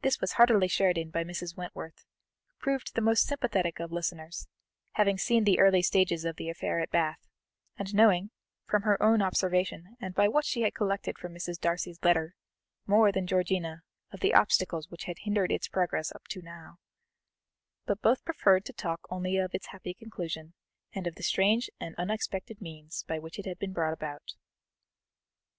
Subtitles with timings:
[0.00, 1.54] This was heartily shared in by Mrs.
[1.54, 2.06] Wentworth,
[2.46, 4.48] who proved the most sympathetic of listeners,
[4.92, 7.28] having seen the early stages of the affair at Bath,
[7.76, 8.30] and knowing,
[8.66, 11.60] from her own observation and by what she had collected from Mrs.
[11.60, 12.34] Darcy's letter,
[12.86, 16.78] more than Georgiana of the obstacles which had hindered its progress up to now;
[17.84, 20.54] but both preferred to talk only of its happy conclusion,
[20.94, 24.32] and of the strange and unexpected means by which it had been brought about.